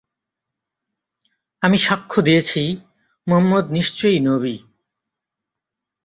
[1.61, 2.61] আমি সাক্ষ্য দিয়েছি,
[3.27, 4.55] মুহাম্মাদ নিশ্চয়ই নবী।